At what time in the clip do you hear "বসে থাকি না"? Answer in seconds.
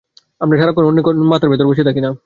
1.69-2.11